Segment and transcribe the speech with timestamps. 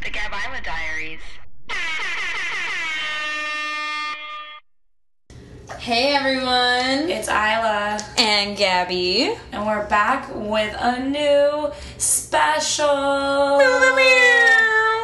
[0.00, 1.20] The Gabeila Diaries.
[5.78, 9.34] Hey everyone, It's Isla, and Gabby.
[9.50, 13.58] and we're back with a new special.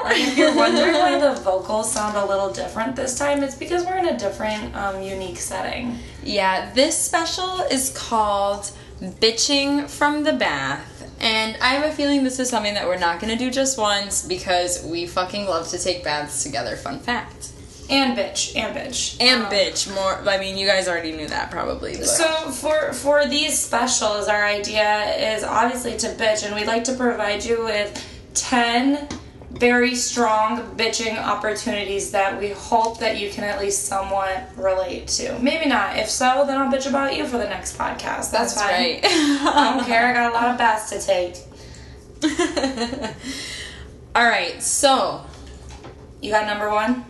[0.06, 3.84] Like, if you're wondering why the vocals sound a little different this time, it's because
[3.84, 5.98] we're in a different, um, unique setting.
[6.22, 10.92] Yeah, this special is called Bitching from the Bath.
[11.20, 14.22] And I have a feeling this is something that we're not gonna do just once
[14.22, 16.76] because we fucking love to take baths together.
[16.76, 17.48] Fun fact.
[17.88, 19.16] And bitch, and bitch.
[19.20, 20.20] And Um, bitch, more.
[20.28, 21.96] I mean, you guys already knew that probably.
[21.96, 22.06] But.
[22.06, 26.94] So for for these specials, our idea is obviously to bitch, and we'd like to
[26.94, 29.08] provide you with ten
[29.58, 35.38] very strong bitching opportunities that we hope that you can at least somewhat relate to.
[35.40, 35.96] Maybe not.
[35.96, 38.30] If so, then I'll bitch about you for the next podcast.
[38.30, 38.70] That's, That's fine.
[38.70, 39.00] right.
[39.04, 40.06] I don't care.
[40.06, 41.36] I got a lot of baths to take.
[44.14, 45.24] All right, so.
[46.20, 47.04] You got number one.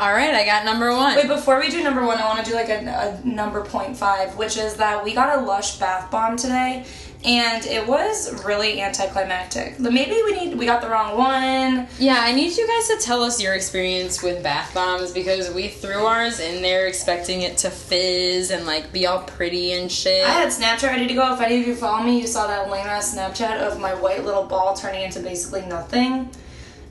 [0.00, 1.16] All right, I got number one.
[1.16, 3.96] Wait, before we do number one, I want to do like a, a number point
[3.96, 6.86] five, which is that we got a Lush bath bomb today,
[7.24, 9.78] and it was really anticlimactic.
[9.80, 11.88] Maybe we need we got the wrong one.
[11.98, 15.68] Yeah, I need you guys to tell us your experience with bath bombs because we
[15.68, 20.24] threw ours in there expecting it to fizz and like be all pretty and shit.
[20.24, 21.34] I had Snapchat ready to go.
[21.34, 24.24] If any of you follow me, you saw that lame ass Snapchat of my white
[24.24, 26.30] little ball turning into basically nothing.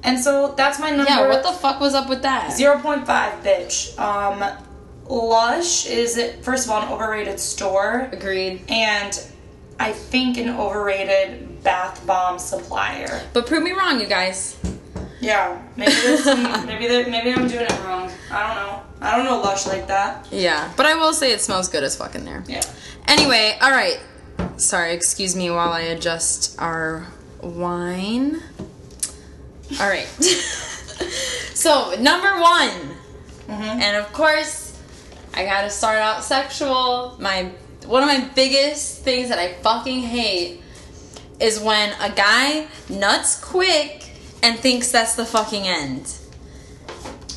[0.03, 1.09] And so that's my number.
[1.09, 2.51] yeah, what the fuck was up with that?
[2.51, 3.97] Zero point five, bitch.
[3.97, 4.43] Um,
[5.09, 8.09] Lush is it first of all an overrated store.
[8.11, 8.61] Agreed.
[8.69, 9.19] and
[9.79, 13.21] I think an overrated bath bomb supplier.
[13.33, 14.57] But prove me wrong, you guys.
[15.19, 18.11] Yeah, maybe some, maybe maybe I'm doing it wrong.
[18.31, 18.83] I don't know.
[19.01, 20.27] I don't know Lush like that.
[20.31, 22.43] Yeah, but I will say it smells good as fuck in there.
[22.47, 22.61] Yeah.
[23.07, 23.99] Anyway, all right.
[24.57, 27.07] Sorry, excuse me while I adjust our
[27.41, 28.41] wine.
[29.79, 30.07] All right.
[31.53, 32.69] so, number one.
[33.47, 33.81] Mm-hmm.
[33.81, 34.79] And of course,
[35.33, 37.15] I gotta start out sexual.
[37.19, 37.51] My
[37.87, 40.61] one of my biggest things that I fucking hate
[41.39, 44.09] is when a guy nuts quick
[44.43, 46.13] and thinks that's the fucking end.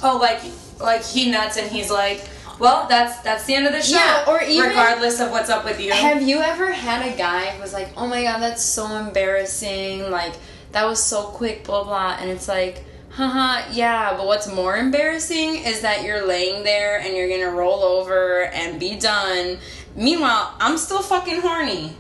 [0.03, 0.41] Oh, like
[0.81, 2.27] like he nuts and he's like,
[2.59, 3.97] well, that's that's the end of the show.
[3.97, 5.93] Yeah, or even- regardless of what's up with you.
[5.93, 10.11] Have you ever had a guy who was like, "Oh my god, that's so embarrassing.
[10.11, 10.35] Like
[10.73, 15.57] that was so quick, blah blah." And it's like, "Haha, yeah, but what's more embarrassing
[15.65, 19.59] is that you're laying there and you're to roll over and be done.
[19.97, 21.95] Meanwhile, I'm still fucking horny."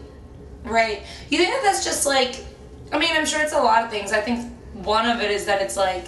[0.64, 1.02] Right.
[1.30, 2.44] You think that that's just like,
[2.92, 4.12] I mean, I'm sure it's a lot of things.
[4.12, 6.06] I think one of it is that it's like,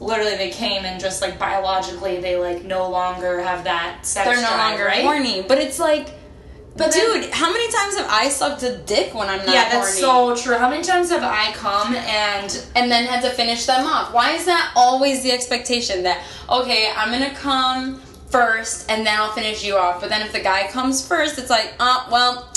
[0.00, 4.36] literally they came and just like biologically they like no longer have that sex They're
[4.36, 5.02] no drive, longer right?
[5.04, 6.08] horny, but it's like
[6.76, 9.54] But then- Dude, how many times have I sucked a dick when I'm not horny?
[9.54, 10.36] yeah, that's horny?
[10.36, 10.56] so true.
[10.58, 14.12] How many times have I come and and then had to finish them off.
[14.12, 18.00] Why is that always the expectation that okay, I'm gonna come
[18.34, 20.00] first and then I'll finish you off?
[20.00, 22.50] But then if the guy comes first, it's like, oh well,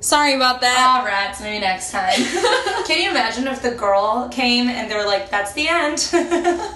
[0.00, 0.76] sorry about that.
[0.78, 2.12] ah rats, maybe next time.
[2.86, 5.98] Can you imagine if the girl came and they were like, "That's the end"?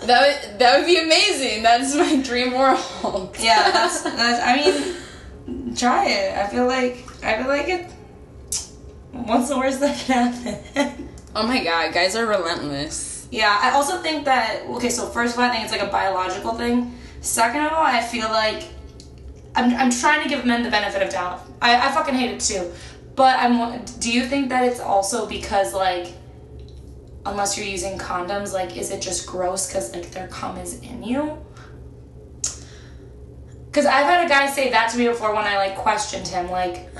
[0.08, 1.62] That would that would be amazing.
[1.62, 3.36] That's my dream world.
[3.40, 4.40] yeah, that's that's.
[4.42, 6.36] I mean, try it.
[6.36, 7.84] I feel like I feel like it.
[9.12, 11.08] What's the worst that can happen?
[11.36, 13.26] oh my god, guys are relentless.
[13.30, 14.90] Yeah, I also think that okay.
[14.90, 16.94] So first of all, I think it's like a biological thing.
[17.24, 18.64] Second of all, I feel like
[19.56, 21.40] I'm I'm trying to give men the benefit of doubt.
[21.62, 22.70] I, I fucking hate it too,
[23.16, 23.82] but I'm.
[23.98, 26.12] Do you think that it's also because like,
[27.24, 31.02] unless you're using condoms, like, is it just gross because like their cum is in
[31.02, 31.38] you?
[33.66, 36.50] Because I've had a guy say that to me before when I like questioned him,
[36.50, 36.90] like,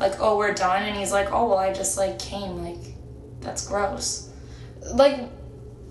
[0.00, 2.94] like oh we're done, and he's like oh well I just like came like,
[3.40, 4.30] that's gross.
[4.94, 5.28] Like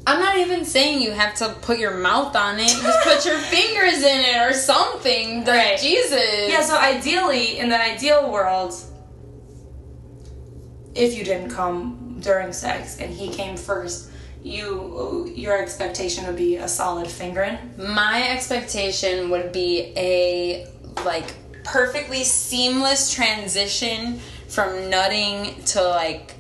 [0.07, 2.69] I'm not even saying you have to put your mouth on it.
[2.69, 5.39] Just put your fingers in it or something.
[5.39, 5.79] Like, Right.
[5.79, 6.49] Jesus.
[6.49, 8.73] Yeah, so ideally, in the ideal world,
[10.93, 14.11] if you didn't come during sex and he came first,
[14.43, 17.57] you your expectation would be a solid fingering.
[17.77, 20.67] My expectation would be a
[21.03, 26.34] like perfectly seamless transition from nutting to like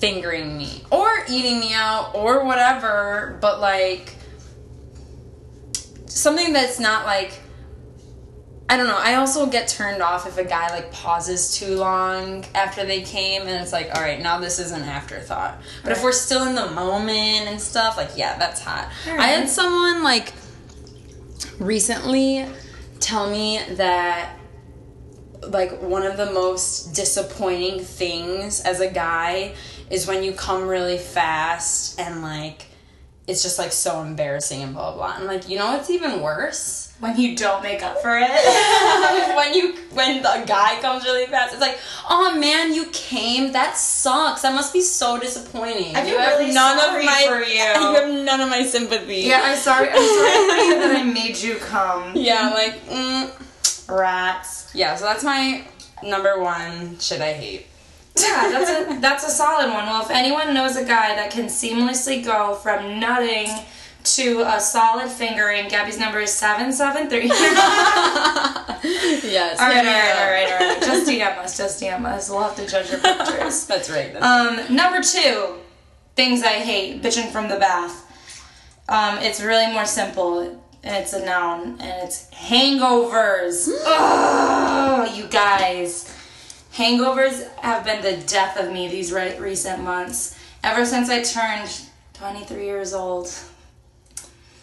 [0.00, 4.14] fingering me or eating me out or whatever, but like
[6.06, 7.40] something that's not like
[8.66, 8.98] I don't know.
[8.98, 13.42] I also get turned off if a guy like pauses too long after they came
[13.42, 15.60] and it's like, all right, now this is an afterthought.
[15.82, 18.90] But if we're still in the moment and stuff, like, yeah, that's hot.
[19.06, 20.32] I had someone like
[21.58, 22.46] recently
[23.00, 24.38] tell me that
[25.48, 29.54] like one of the most disappointing things as a guy
[29.90, 32.66] is when you come really fast and like
[33.26, 35.06] it's just like so embarrassing and blah blah.
[35.12, 35.16] blah.
[35.18, 36.92] I'm like, you know what's even worse?
[37.00, 38.28] When you don't make up for it.
[39.36, 41.78] when you when the guy comes really fast, it's like,
[42.08, 43.52] oh man, you came.
[43.52, 44.42] That sucks.
[44.42, 45.96] That must be so disappointing.
[45.96, 47.54] I you have really none of my for you.
[47.54, 49.22] you have none of my sympathy.
[49.22, 49.88] yeah, I'm sorry.
[49.88, 52.12] I'm sorry that I made you come.
[52.14, 54.70] Yeah, like mm, Rats.
[54.74, 54.94] yeah.
[54.96, 55.64] So that's my
[56.02, 57.66] number one shit I hate.
[58.16, 59.86] Yeah, that's a that's a solid one.
[59.86, 63.48] Well, if anyone knows a guy that can seamlessly go from nutting
[64.04, 67.30] to a solid fingering, Gabby's number is seven seven three.
[69.24, 69.58] Yes.
[69.60, 70.80] right, hit all right, all right, all right.
[70.82, 72.28] Just DM us, just DM us.
[72.28, 73.66] We'll have to judge your pictures.
[73.66, 74.12] That's right.
[74.12, 75.54] That's Um, number two,
[76.16, 78.02] things I hate, bitching from the bath.
[78.88, 80.60] Um, it's really more simple, and
[80.96, 83.68] it's a noun, and it's hangovers.
[83.86, 86.13] oh, you guys.
[86.74, 90.36] Hangovers have been the death of me these re- recent months.
[90.62, 91.70] Ever since I turned
[92.14, 93.30] 23 years old.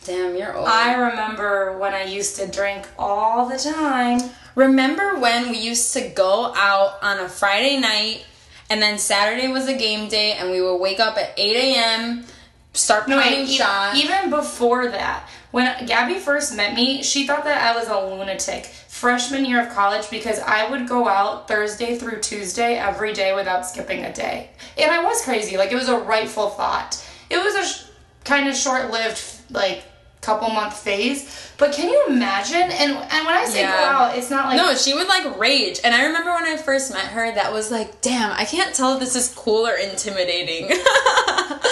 [0.03, 0.67] Damn, you're old.
[0.67, 4.19] I remember when I used to drink all the time.
[4.55, 8.25] Remember when we used to go out on a Friday night
[8.69, 12.25] and then Saturday was a game day and we would wake up at 8 a.m.,
[12.73, 13.97] start No, playing wait, shots.
[13.97, 18.69] even before that, when Gabby first met me, she thought that I was a lunatic
[19.01, 23.65] freshman year of college because I would go out Thursday through Tuesday every day without
[23.65, 24.51] skipping a day.
[24.77, 25.57] And I was crazy.
[25.57, 27.03] Like, it was a rightful thought.
[27.27, 27.85] It was a sh-
[28.25, 29.19] kind of short lived,
[29.49, 29.85] like,
[30.21, 31.51] couple month phase.
[31.57, 32.61] But can you imagine?
[32.61, 34.57] And, and when I say go out, it's not like.
[34.57, 35.79] no, she would like rage.
[35.83, 38.93] And I remember when I first met her, that was like, damn, I can't tell
[38.93, 40.69] if this is cool or intimidating.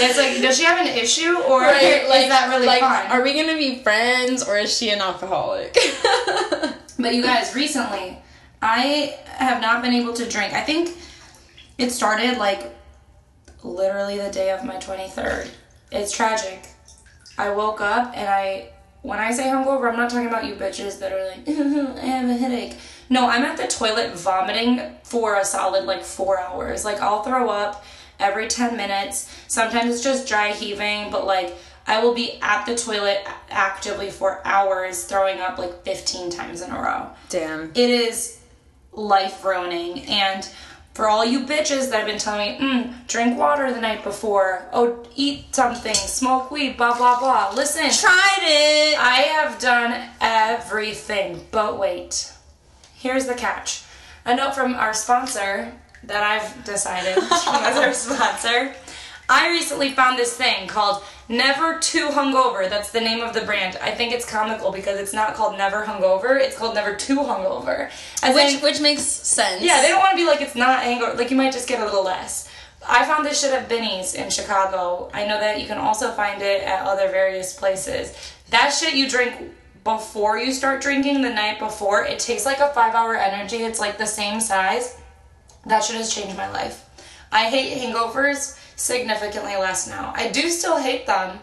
[0.01, 3.07] It's like, does she have an issue or Right, is that really like, fun?
[3.11, 5.73] Are we gonna be friends or is she an alcoholic?
[6.99, 8.17] But you guys, recently,
[8.61, 10.53] I have not been able to drink.
[10.53, 10.97] I think
[11.77, 12.75] it started like
[13.63, 15.49] literally the day of my 23rd.
[15.93, 16.67] It's tragic.
[17.37, 20.99] I woke up and I, when I say hungover, I'm not talking about you bitches
[20.99, 21.47] that are like,
[22.03, 22.75] I have a headache.
[23.09, 26.83] No, I'm at the toilet vomiting for a solid like four hours.
[26.83, 27.85] Like, I'll throw up
[28.19, 29.33] every 10 minutes.
[29.47, 31.55] Sometimes it's just dry heaving, but like,
[31.89, 36.69] I will be at the toilet actively for hours, throwing up like 15 times in
[36.69, 37.71] a row damn.
[37.71, 38.39] it is
[38.93, 40.01] life ruining.
[40.03, 40.47] And
[40.93, 44.67] for all you bitches that have been telling me, mm, drink water the night before,
[44.71, 47.53] oh, eat something, smoke weed, blah, blah, blah.
[47.55, 48.99] Listen, Tried it.
[48.99, 52.31] I have done everything, but wait.
[52.93, 53.83] Here's the catch.
[54.25, 58.75] A note from our sponsor that I've decided as our sponsor.
[59.29, 62.67] I recently found this thing called Never Too Hungover.
[62.67, 63.77] That's the name of the brand.
[63.79, 66.39] I think it's comical because it's not called Never Hungover.
[66.41, 67.91] It's called Never Too Hungover.
[68.23, 69.61] As Which in- which makes sense.
[69.61, 71.15] yeah, they don't want to be like it's not hangover.
[71.15, 72.49] Like you might just get a little less.
[72.87, 75.11] I found this shit at Binny's in Chicago.
[75.13, 78.15] I know that you can also find it at other various places.
[78.49, 79.51] That shit you drink
[79.83, 82.03] before you start drinking the night before.
[82.03, 83.57] It takes like a five hour energy.
[83.57, 84.97] It's like the same size.
[85.67, 86.85] That shit has changed my life.
[87.31, 90.13] I hate hangovers significantly less now.
[90.15, 91.39] I do still hate them,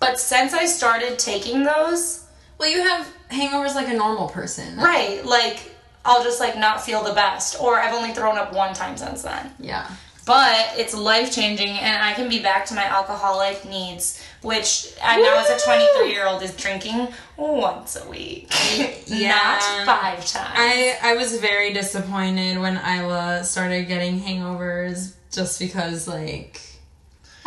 [0.00, 2.24] but since I started taking those,
[2.58, 4.76] Well, you have hangovers like a normal person.
[4.78, 5.74] right, like
[6.04, 7.60] I'll just like not feel the best.
[7.60, 9.52] Or I've only thrown up one time since then.
[9.60, 9.86] Yeah.
[10.24, 15.18] But it's life changing, and I can be back to my alcoholic needs, which I
[15.20, 18.52] now as a 23 year old is drinking once a week,
[19.06, 19.30] Yeah.
[19.30, 20.54] not five times.
[20.54, 26.60] I I was very disappointed when Isla started getting hangovers just because like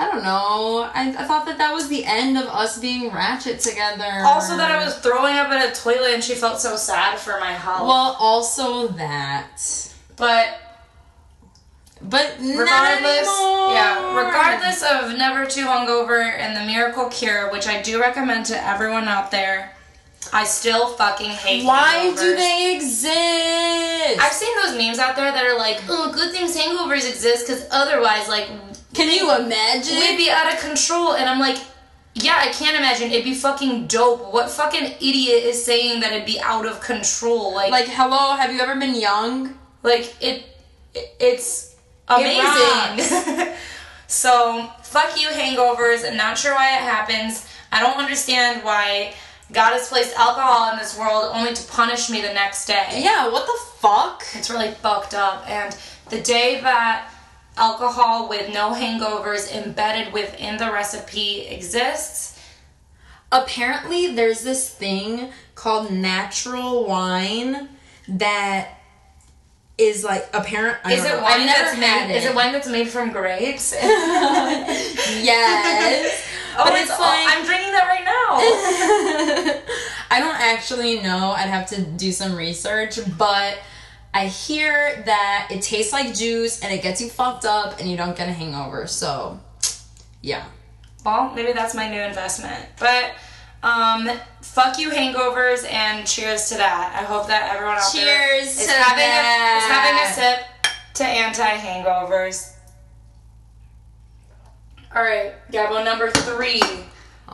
[0.02, 0.90] I don't know.
[0.96, 4.24] I, I thought that that was the end of us being ratchet together.
[4.26, 7.40] also, that I was throwing up in a toilet, and she felt so sad for
[7.40, 7.88] my health.
[7.88, 9.62] well, also that,
[10.16, 10.60] but
[12.02, 18.02] but regardless, yeah, regardless of never too hungover and the miracle cure, which I do
[18.02, 19.76] recommend to everyone out there,
[20.34, 21.66] I still fucking hate.
[21.66, 24.22] Why do they exist?
[24.22, 27.66] I've seen those memes out there that are like, "Oh, good things hangovers exist because
[27.72, 28.48] otherwise, like,
[28.94, 29.98] Can you imagine?
[29.98, 31.58] we'd be out of control." And I'm like,
[32.14, 33.12] "Yeah, I can't imagine.
[33.12, 34.34] It'd be fucking dope.
[34.34, 37.54] What fucking idiot is saying that it'd be out of control?
[37.54, 39.58] Like, like, hello, have you ever been young?
[39.84, 40.44] like it,
[40.94, 41.76] it it's
[42.08, 43.54] amazing.
[44.08, 46.08] so fuck you, hangovers.
[46.08, 47.48] I'm not sure why it happens.
[47.72, 49.14] I don't understand why
[49.52, 53.02] God has placed alcohol in this world only to punish me the next day.
[53.04, 54.24] Yeah, what the fuck?
[54.34, 55.50] It's really fucked up.
[55.50, 55.76] And
[56.10, 57.12] the day that
[57.58, 62.30] alcohol with no hangovers embedded within the recipe exists,
[63.34, 67.70] Apparently, there's this thing called natural wine
[68.10, 68.78] that
[69.78, 70.76] is like apparent.
[70.84, 71.22] I Is it know.
[71.24, 72.14] wine that's made?
[72.14, 73.72] Is it wine that's made from grapes?
[75.24, 76.28] yes.
[76.58, 78.21] Oh, But it's, it's like- I'm drinking that right now.
[80.12, 81.32] I don't actually know.
[81.32, 83.58] I'd have to do some research, but
[84.14, 87.96] I hear that it tastes like juice and it gets you fucked up and you
[87.96, 88.88] don't get a hangover.
[88.88, 89.40] So,
[90.22, 90.46] yeah.
[91.06, 92.66] well, maybe that's my new investment.
[92.78, 93.12] But
[93.64, 94.10] um,
[94.42, 96.98] fuck you hangovers and cheers to that.
[97.00, 99.56] I hope that everyone out there Cheers is to having that.
[99.56, 102.54] A, is having a sip to anti hangovers.
[104.94, 106.62] All right, Gabo, number three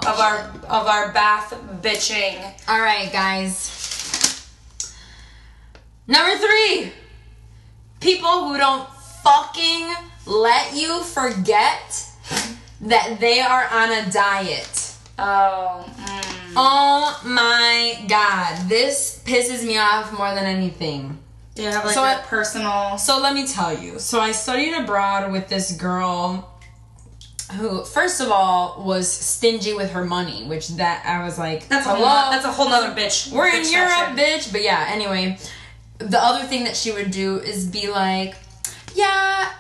[0.06, 0.40] of our
[0.70, 2.38] of our bath bitching.
[2.68, 3.74] All right, guys.
[6.08, 6.92] Number three
[8.00, 8.88] people who don't
[9.24, 9.94] fucking
[10.26, 12.08] let you forget
[12.82, 14.94] that they are on a diet.
[15.20, 16.54] Oh, mm.
[16.56, 21.18] Oh my god, this pisses me off more than anything.
[21.58, 22.98] have like So I- personal?
[22.98, 24.00] So let me tell you.
[24.00, 26.57] So I studied abroad with this girl
[27.54, 31.86] who, first of all, was stingy with her money, which that I was like, That's
[31.86, 33.32] a whole, that's a whole nother bitch.
[33.32, 34.52] We're in Europe, bitch.
[34.52, 35.38] But yeah, anyway,
[36.00, 38.36] the other thing that she would do is be like,
[38.94, 39.06] yeah,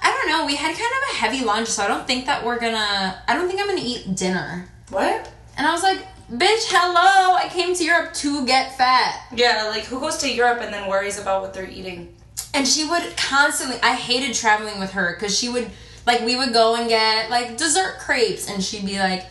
[0.02, 0.46] I don't know.
[0.46, 3.22] We had kind of a heavy lunch, so I don't think that we're gonna.
[3.28, 4.68] I don't think I'm gonna eat dinner.
[4.90, 5.32] What?
[5.58, 6.00] And I was like,
[6.32, 7.36] bitch, hello.
[7.36, 9.28] I came to Europe to get fat.
[9.34, 12.16] Yeah, like who goes to Europe and then worries about what they're eating?
[12.54, 13.78] And she would constantly.
[13.82, 15.70] I hated traveling with her because she would
[16.08, 19.26] like we would go and get like dessert crepes, and she'd be like.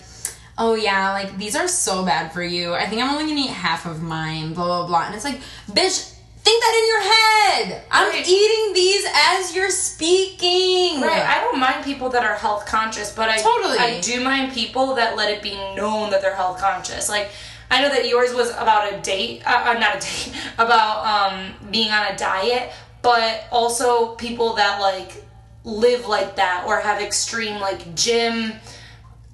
[0.59, 2.73] Oh yeah, like these are so bad for you.
[2.73, 5.03] I think I'm only gonna eat half of mine, blah blah blah.
[5.05, 5.39] And it's like,
[5.71, 6.15] bitch,
[6.47, 7.85] think that in your head.
[7.91, 8.27] I'm Right.
[8.27, 11.03] eating these as you're speaking.
[11.03, 13.77] Right, I don't mind people that are health conscious, but I Totally.
[13.79, 17.11] I do mind people that let it be known that they're health conscious.
[17.11, 17.29] Like
[17.71, 21.53] I know that yours was about a date, uh, uh, not a date, about um,
[21.71, 25.23] being on a diet, but also people that like
[25.67, 28.53] live like that or have extreme like gym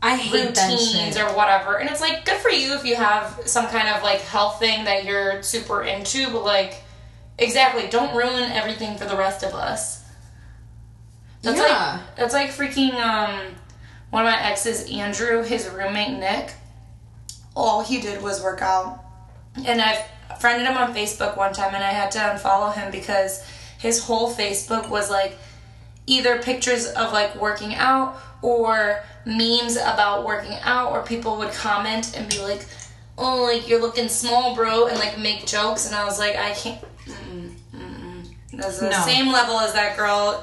[0.04, 1.78] I hate routines or whatever.
[1.78, 4.84] And it's like good for you if you have some kind of like health thing
[4.86, 6.82] that you're super into, but like
[7.38, 10.02] exactly, don't ruin everything for the rest of us.
[11.42, 12.00] That's Yeah.
[12.00, 13.54] like that's like freaking um
[14.10, 16.52] one of my exes, Andrew, his roommate Nick.
[17.54, 19.04] All he did was work out.
[19.64, 20.02] And I've
[20.40, 23.44] friended him on Facebook one time and I had to unfollow him because
[23.78, 25.38] his whole Facebook was like
[26.06, 32.16] either pictures of like working out or memes about working out or people would comment
[32.16, 32.64] and be like
[33.18, 36.50] oh like you're looking small bro and like make jokes and i was like i
[36.52, 38.34] can't mm-mm, mm-mm.
[38.54, 39.00] that's the No.
[39.02, 40.42] same level as that girl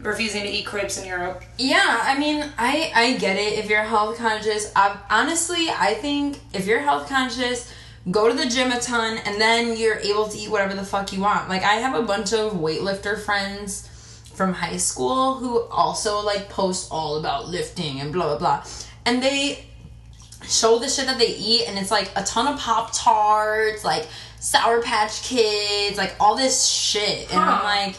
[0.00, 3.58] refusing to eat crepes in europe Yeah, I mean, I I get it.
[3.58, 7.72] If you're health conscious, I, honestly, I think if you're health conscious,
[8.08, 11.12] go to the gym a ton, and then you're able to eat whatever the fuck
[11.12, 11.48] you want.
[11.48, 13.87] Like I have a bunch of weightlifter friends
[14.38, 18.64] from high school who also like post all about lifting and blah blah blah,
[19.04, 19.66] and they
[20.48, 24.06] show the shit that they eat, and it's like a ton of pop tarts, like
[24.40, 27.96] Sour Patch Kids, like all this shit, and I'm like.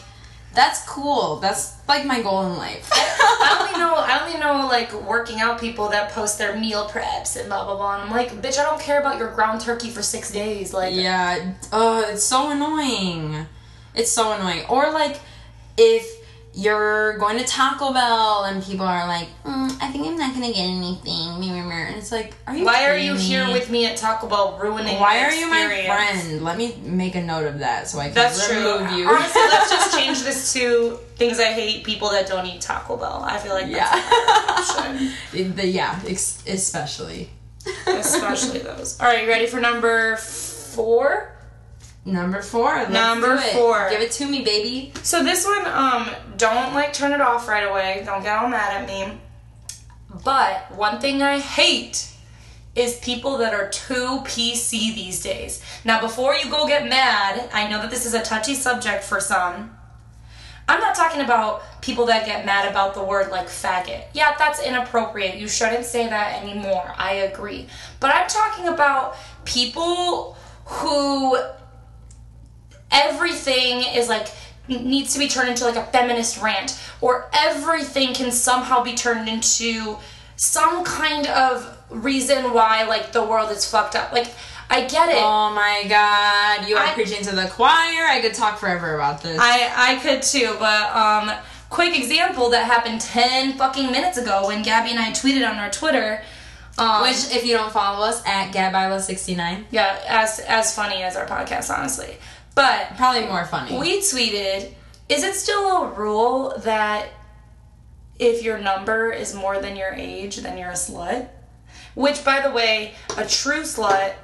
[0.52, 1.36] That's cool.
[1.36, 2.88] That's like my goal in life.
[2.92, 7.38] i only know i only know like working out people that post their meal preps
[7.38, 9.90] and blah blah blah and i'm like bitch i don't care about your ground turkey
[9.90, 11.52] for six days like Yeah.
[11.72, 13.46] Oh, it's so annoying.
[13.94, 14.64] It's so annoying.
[14.68, 15.20] Or like
[15.78, 16.04] if
[16.52, 20.48] you're going to Taco Bell and people are like, mm, I think I'm not gonna
[20.52, 21.38] get anything.
[21.40, 22.64] meh, meh, meh," And it's like, are you?
[22.64, 23.20] why are you me?
[23.20, 26.42] here with me at taco bell ruining Why my are you my friend?
[26.42, 28.56] Let me make a note of that so I can That's true.
[28.56, 29.08] remove you.
[29.08, 31.84] Honestly, let's just change this to things I hate.
[31.84, 33.22] People that don't eat Taco Bell.
[33.24, 35.44] I feel like that's yeah.
[35.48, 37.30] the, yeah, ex- especially.
[37.86, 38.98] especially those.
[39.00, 41.36] All right, you ready for number four?
[42.04, 42.88] Number four.
[42.88, 43.90] Number four.
[43.90, 44.92] Give it to me, baby.
[45.02, 48.02] So this one, um, don't like turn it off right away.
[48.06, 49.18] Don't get all mad at me.
[50.24, 52.10] But one thing I hate
[52.74, 55.62] is people that are too PC these days.
[55.84, 59.20] Now, before you go get mad, I know that this is a touchy subject for
[59.20, 59.76] some.
[60.68, 64.04] I'm not talking about people that get mad about the word like faggot.
[64.14, 65.36] Yeah, that's inappropriate.
[65.36, 66.94] You shouldn't say that anymore.
[66.96, 67.66] I agree.
[67.98, 71.36] But I'm talking about people who
[72.90, 74.28] everything is like
[74.68, 79.28] needs to be turned into like a feminist rant or everything can somehow be turned
[79.28, 79.96] into
[80.36, 84.28] some kind of reason why like the world is fucked up like
[84.70, 88.06] i get it Oh my god, you are I- preaching to the choir.
[88.06, 89.38] I could talk forever about this.
[89.40, 91.32] i i could too but um
[91.68, 95.70] quick example that happened 10 fucking minutes ago when gabby and i tweeted on our
[95.70, 96.22] twitter
[96.78, 101.26] um, Which, if you don't follow us at Gabeila69, yeah as as funny as our
[101.26, 102.16] podcast honestly
[102.54, 103.78] but probably more funny.
[103.78, 104.74] we tweeted
[105.08, 107.08] is it still a rule that
[108.18, 111.28] if your number is more than your age, then you're a slut?
[111.94, 114.14] Which, by the way, a true slut,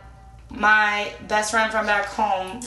[0.49, 2.61] my best friend from back home,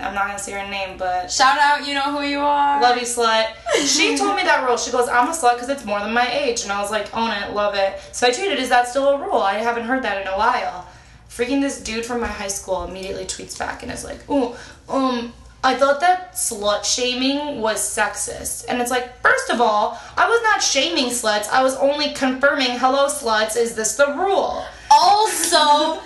[0.00, 2.82] I'm not gonna say her name, but Shout out, you know who you are.
[2.82, 3.46] love you, slut.
[3.86, 4.76] She told me that rule.
[4.76, 6.64] She goes, I'm a slut because it's more than my age.
[6.64, 8.00] And I was like, own it, love it.
[8.10, 9.38] So I tweeted, is that still a rule?
[9.40, 10.88] I haven't heard that in a while.
[11.30, 14.58] Freaking this dude from my high school immediately tweets back and is like, oh,
[14.88, 15.32] um,
[15.62, 18.64] I thought that slut shaming was sexist.
[18.68, 21.48] And it's like, first of all, I was not shaming sluts.
[21.48, 24.64] I was only confirming, hello, sluts, is this the rule?
[24.90, 26.02] Also,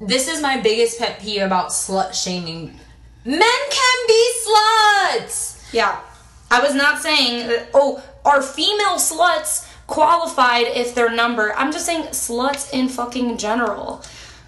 [0.00, 2.78] this is my biggest pet peeve about slut shaming.
[3.24, 3.40] Men
[3.70, 5.72] can be sluts.
[5.72, 6.00] Yeah.
[6.50, 11.54] I was not saying that, oh, are female sluts qualified if they're number?
[11.54, 14.04] I'm just saying sluts in fucking general.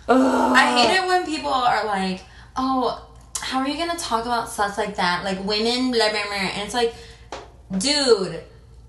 [0.08, 0.52] Ugh.
[0.56, 2.22] I hate it when people are like,
[2.56, 3.06] "Oh,
[3.40, 5.24] how are you gonna talk about sluts like that?
[5.24, 6.94] Like women, blah blah blah." And it's like,
[7.78, 8.42] dude,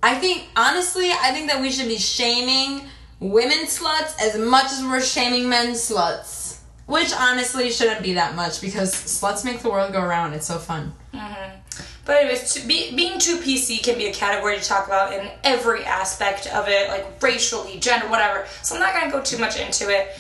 [0.04, 2.82] I think honestly, I think that we should be shaming
[3.20, 6.44] women sluts as much as we're shaming men sluts.
[6.86, 10.36] Which honestly shouldn't be that much because sluts make the world go round.
[10.36, 10.94] It's so fun.
[11.16, 11.60] Mm-hmm.
[12.06, 15.28] But anyways, to be, being too PC can be a category to talk about in
[15.44, 18.46] every aspect of it, like racially, gender, whatever.
[18.62, 20.16] So I'm not gonna go too much into it.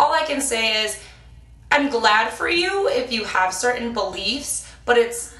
[0.00, 0.98] All I can say is,
[1.70, 5.34] I'm glad for you if you have certain beliefs, but it's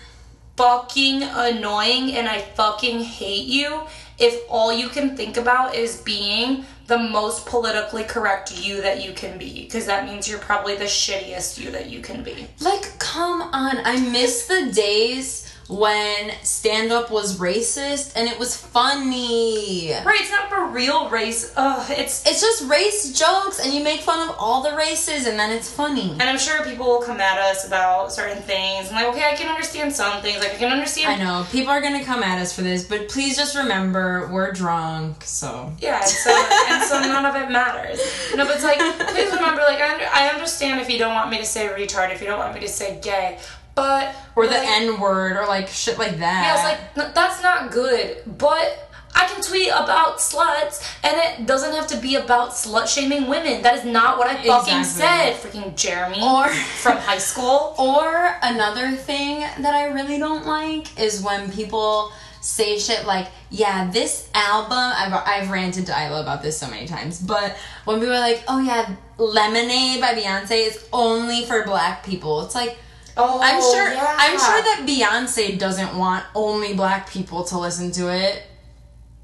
[0.59, 3.81] fucking annoying and I fucking hate you
[4.19, 9.15] if all you can think about is being the most politically correct you that you
[9.15, 12.47] can be because that means you're probably the shittiest you that you can be.
[12.61, 13.79] Like, come on.
[13.87, 19.93] I miss the days when stand up was racist and it was funny.
[20.05, 21.53] Right, it's not for real race.
[21.57, 25.39] Ugh, it's It's just race jokes and you make fun of all the races and
[25.39, 26.11] then it's funny.
[26.13, 28.89] and I'm sure people will come at us about certain things.
[28.89, 30.41] And like, okay, I can understand some things.
[30.41, 31.21] Like, I can understand.
[31.21, 34.53] I know people are gonna come at us for this, but please just remember we're
[34.53, 36.31] drunk, so Yeah, and so,
[36.69, 38.01] and so none of it matters.
[38.35, 38.79] No, but it's like,
[39.09, 42.13] please remember, like, I, under, I understand if you don't want me to say retard,
[42.13, 43.39] if you don't want me to say gay,
[43.75, 44.15] but.
[44.37, 46.45] or the like, N word or like shit like that.
[46.45, 48.87] Yeah, it's like, that's not good, but.
[49.13, 53.61] I can tweet about sluts, and it doesn't have to be about slut shaming women.
[53.61, 55.51] That is not what I fucking Exactly.
[55.53, 57.75] said, freaking Jeremy Or- from high school.
[57.79, 63.91] Or another thing that I really don't like is when people say shit like, yeah,
[63.91, 67.57] this album, I've, I've ranted to Isla about this so many times, but
[67.87, 72.55] when people are like, oh yeah, Lemonade by Beyonce is only for black people, it's
[72.55, 72.79] like,
[73.23, 74.17] Oh, I'm sure, yeah.
[74.19, 78.43] I'm sure that Beyonce doesn't want only black people to listen to it.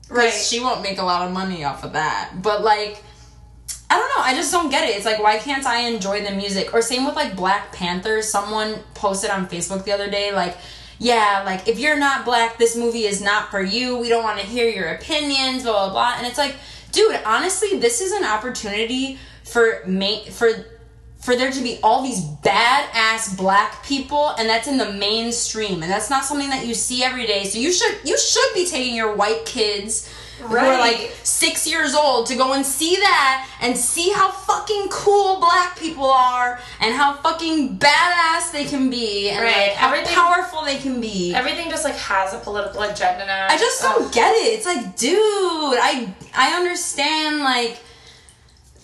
[0.08, 0.32] right.
[0.32, 2.34] She won't make a lot of money off of that.
[2.42, 3.02] But like
[3.88, 4.96] I don't know, I just don't get it.
[4.96, 6.74] It's like why can't I enjoy the music?
[6.74, 8.20] Or same with like Black Panther.
[8.22, 10.56] Someone posted on Facebook the other day like
[10.98, 13.98] yeah, like if you're not black, this movie is not for you.
[13.98, 16.14] We don't want to hear your opinions, blah blah blah.
[16.16, 16.54] And it's like,
[16.92, 20.48] dude, honestly, this is an opportunity for ma- for
[21.20, 25.90] for there to be all these badass black people and that's in the mainstream and
[25.90, 28.94] that's not something that you see every day so you should you should be taking
[28.94, 33.74] your white kids who are like six years old to go and see that and
[33.76, 39.42] see how fucking cool black people are and how fucking badass they can be and
[39.42, 39.68] Right.
[39.68, 43.46] like how Everything- powerful they can be Everything just like has a political agenda now.
[43.48, 44.12] I just don't Ugh.
[44.12, 44.52] get it.
[44.58, 47.78] It's like, dude, I I understand like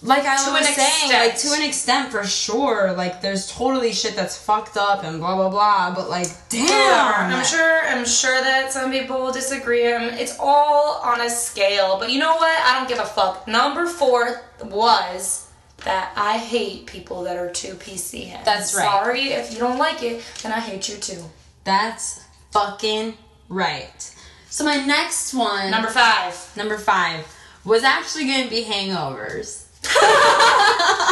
[0.03, 1.13] like I To was saying, extent.
[1.13, 2.93] like to an extent for sure.
[2.93, 5.95] Like there's totally shit that's fucked up and blah blah blah.
[5.95, 7.87] But like, damn, I'm sure.
[7.87, 9.93] I'm sure that some people will disagree.
[9.93, 12.59] Um, It's all on a scale, but you know what?
[12.67, 13.47] I don't give a fuck.
[13.47, 15.49] Number four was
[15.85, 18.29] that I hate people that are too PC.
[18.29, 18.85] And That's right.
[18.85, 21.23] Sorry if you don't like it, then I hate you too.
[21.65, 23.15] That's fucking
[23.49, 24.15] right.
[24.51, 26.53] So my next one, Number five.
[26.57, 27.25] number five,
[27.65, 29.62] was actually gonna be hangovers.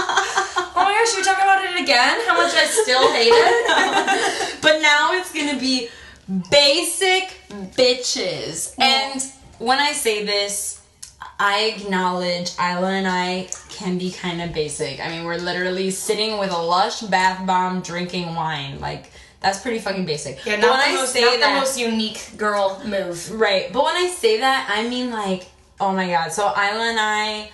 [0.73, 2.21] Oh my gosh, you talking about it again?
[2.27, 4.59] How much I still hate it?
[4.63, 5.89] but now it's gonna be
[6.51, 7.37] basic
[7.77, 8.75] bitches.
[8.79, 9.23] And
[9.59, 10.81] when I say this,
[11.39, 15.01] I acknowledge Isla and I can be kind of basic.
[15.01, 18.81] I mean, we're literally sitting with a lush bath bomb drinking wine.
[18.81, 20.45] Like, that's pretty fucking basic.
[20.45, 23.31] Yeah, not, when the, I most, say not that, the most unique girl move.
[23.33, 23.73] Right.
[23.73, 25.49] But when I say that, I mean like,
[25.81, 26.31] oh my god.
[26.33, 27.51] So Isla and I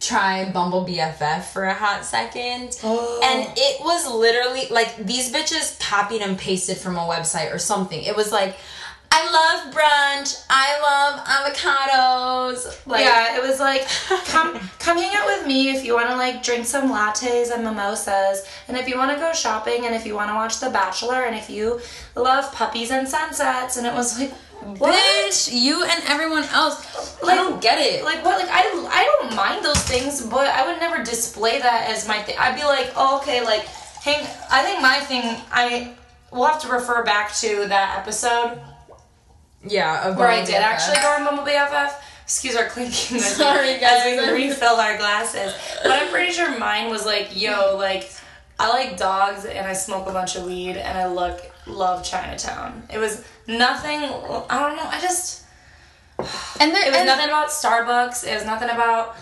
[0.00, 2.78] tried Bumble BFF for a hot second.
[2.84, 3.20] Oh.
[3.22, 8.02] And it was literally like these bitches copied and pasted from a website or something.
[8.02, 8.56] It was like
[9.10, 10.44] I love brunch.
[10.50, 12.86] I love avocados.
[12.86, 13.86] Like, yeah, it was like
[14.26, 17.64] come come hang out with me if you want to like drink some lattes and
[17.64, 20.70] mimosas, and if you want to go shopping, and if you want to watch The
[20.70, 21.80] Bachelor, and if you
[22.14, 24.32] love puppies and sunsets, and it was like.
[24.58, 24.92] What?
[24.92, 27.16] Bitch, you and everyone else.
[27.22, 28.02] I don't get it.
[28.04, 28.40] Like what?
[28.40, 29.47] Like I, I don't mind
[29.88, 32.36] things, but I would never display that as my thing.
[32.38, 33.64] I'd be like, oh, okay, like,
[34.02, 34.26] hang.
[34.50, 35.22] I think my thing.
[35.50, 35.94] I
[36.30, 38.60] we'll have to refer back to that episode
[39.64, 40.18] yeah, of course.
[40.18, 41.92] where I did actually go on Bumble BFF.
[42.22, 44.02] Excuse our clinking Sorry, guys.
[44.04, 45.54] as we refill our glasses.
[45.82, 48.10] But I'm pretty sure mine was like, yo, like
[48.60, 52.82] I like dogs and I smoke a bunch of weed and I look love Chinatown.
[52.92, 54.00] It was nothing.
[54.00, 54.84] I don't know.
[54.84, 55.44] I just
[56.60, 58.26] And there it was and nothing about Starbucks.
[58.26, 59.16] It was nothing about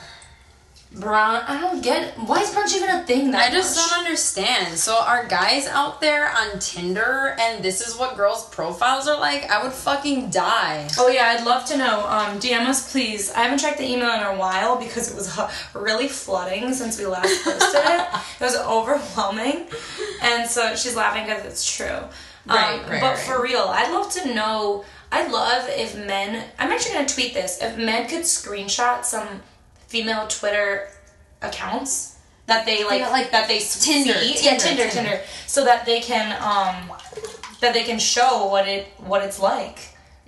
[0.99, 1.45] brunch.
[1.49, 2.15] I don't get it.
[2.19, 3.31] Why is brunch even a thing?
[3.31, 3.91] That I just much?
[3.91, 4.79] don't understand.
[4.79, 9.51] So are guys out there on Tinder and this is what girls' profiles are like?
[9.51, 10.89] I would fucking die.
[10.99, 12.07] Oh yeah, I'd love to know.
[12.07, 13.31] Um, DM us, please.
[13.33, 16.99] I haven't checked the email in a while because it was uh, really flooding since
[16.99, 18.09] we last posted it.
[18.41, 19.67] It was overwhelming,
[20.23, 21.87] and so she's laughing because it's true.
[22.49, 23.19] Um, Right, right, But right.
[23.19, 24.85] for real, I'd love to know.
[25.11, 26.45] I'd love if men.
[26.59, 27.61] I'm actually gonna tweet this.
[27.61, 29.43] If men could screenshot some
[29.87, 30.89] female Twitter
[31.43, 35.11] accounts that they like, Female, like that they Tinder, see, Tinder, yeah, Tinder, Tinder.
[35.11, 36.97] Tinder, so that they can um
[37.61, 39.79] that they can show what it what it's like.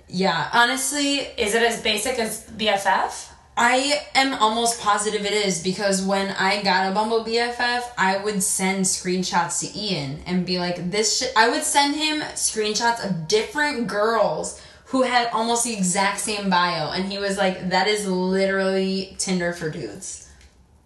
[0.07, 3.27] Yeah, honestly, Is it as basic as BFF?
[3.55, 8.41] I am almost positive it is because when I got a Bumble BFF, I would
[8.41, 11.33] send screenshots to Ian and be like, "This." Sh-.
[11.35, 16.91] I would send him screenshots of different girls who had almost the exact same bio,
[16.91, 20.27] and he was like, "That is literally Tinder for dudes."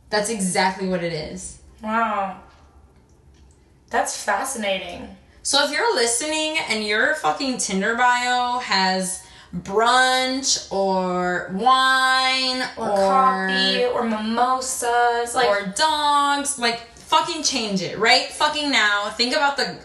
[0.09, 1.59] That's exactly what it is.
[1.81, 2.37] Wow.
[3.89, 5.15] That's fascinating.
[5.41, 9.23] So if you're listening and your fucking Tinder bio has
[9.55, 15.35] brunch or wine Or, coffee or mimosas.
[15.35, 16.81] Like or dogs, like
[17.13, 19.09] fucking change it right fucking now.
[19.09, 19.77] Think about the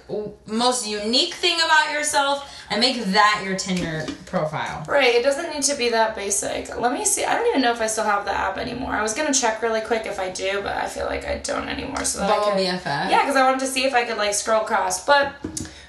[0.46, 4.82] most unique thing about yourself and make that your Tinder profile.
[4.88, 6.74] Right, it doesn't need to be that basic.
[6.78, 7.24] Let me see.
[7.24, 8.92] I don't even know if I still have the app anymore.
[8.92, 11.68] I was gonna check really quick if I do, but I feel like I don't
[11.68, 12.02] anymore.
[12.04, 13.10] So that I Bumble can- BFF.
[13.10, 15.32] Yeah, because I wanted to see if I could like scroll across, but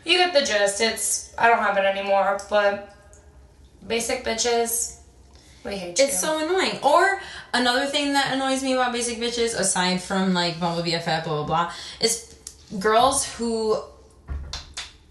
[0.05, 0.81] you get the gist.
[0.81, 2.93] It's I don't have it anymore, but
[3.87, 4.98] basic bitches,
[5.63, 6.05] we hate you.
[6.05, 6.79] It's so annoying.
[6.83, 7.21] Or
[7.53, 11.45] another thing that annoys me about basic bitches, aside from like Bumble BFF, blah blah
[11.45, 12.35] blah, is
[12.79, 13.81] girls who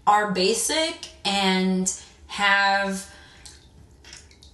[0.07, 1.93] are basic and
[2.27, 3.07] have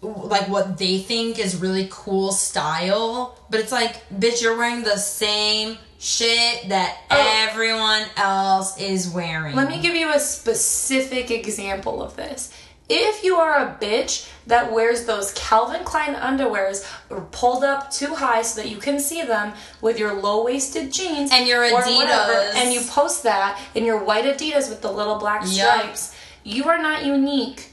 [0.01, 4.97] like what they think is really cool style, but it's like, bitch, you're wearing the
[4.97, 7.47] same shit that Oh.
[7.49, 9.55] everyone else is wearing.
[9.55, 12.51] Let me give you a specific example of this.
[12.88, 16.86] If you are a bitch that wears those Calvin Klein underwears
[17.32, 21.32] pulled up too high so that you can see them with your low waisted jeans
[21.34, 22.56] And your or whatever, Adidas.
[22.56, 26.78] and you post that in your white Adidas with the little black stripes, you are
[26.78, 27.69] not unique.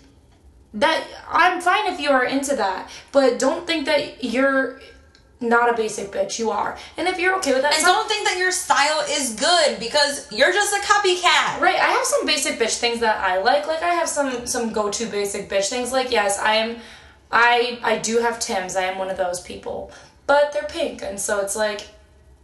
[0.74, 4.80] That I'm fine if you are into that, but don't think that you're
[5.38, 6.38] not a basic bitch.
[6.38, 9.34] You are, and if you're okay with that, and don't think that your style is
[9.34, 11.60] good because you're just a copycat.
[11.60, 13.66] Right, I have some basic bitch things that I like.
[13.66, 15.92] Like I have some some go to basic bitch things.
[15.92, 16.76] Like yes, I am,
[17.30, 18.76] I I do have Timbs.
[18.76, 19.90] I am one of those people,
[20.26, 21.88] but they're pink, and so it's like,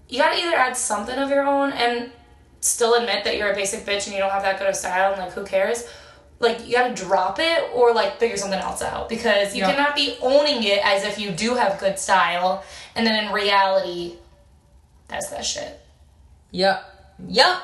[0.09, 2.11] you gotta either add something of your own and
[2.61, 5.13] still admit that you're a basic bitch and you don't have that good of style
[5.13, 5.85] and like who cares.
[6.41, 9.73] Like you gotta drop it or like figure something else out because you Yeah.
[9.75, 14.17] cannot be owning it as if you do have good style and then in reality,
[15.09, 15.81] that's that shit.
[16.51, 16.85] Yep.
[17.29, 17.57] Yep.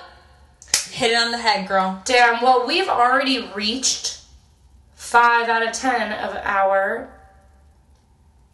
[0.94, 2.00] Hit it on the head, girl.
[2.04, 4.20] Damn, well, we've already reached
[4.94, 7.10] five out of ten of our.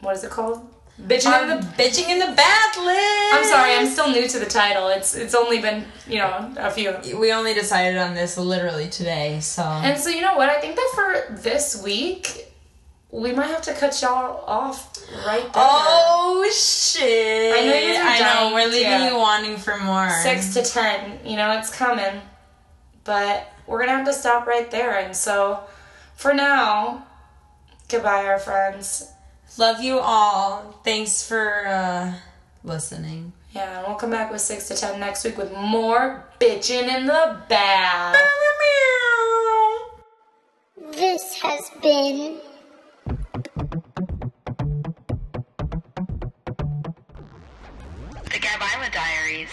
[0.00, 0.66] What is it called?
[1.07, 1.66] Bitching Our in the.
[1.83, 3.35] bitching in the bath list.
[3.35, 4.88] I'm sorry, I'm still new to the title.
[4.88, 6.94] It's it's only been you know a few.
[7.18, 9.62] We only decided on this literally today, so.
[9.62, 10.48] And so you know what?
[10.48, 12.53] I think that for this week,
[13.11, 14.94] we might have to cut y'all off
[15.26, 15.53] right there.
[15.55, 17.55] oh shit!
[17.55, 17.96] I know you're.
[18.03, 20.11] I know we're leaving you wanting for more.
[20.22, 22.20] Six to ten, you know it's coming,
[23.05, 24.99] but we're gonna have to stop right there.
[24.99, 25.61] And so,
[26.15, 27.07] for now,
[27.89, 29.13] goodbye, our friends.
[29.59, 30.81] Love you all.
[30.85, 32.15] Thanks for uh,
[32.63, 33.33] listening.
[33.53, 37.07] Yeah, and we'll come back with 6 to 10 next week with more bitching in
[37.07, 38.17] the bath.
[40.93, 42.39] This has been
[48.25, 49.49] The Gabeila Diaries.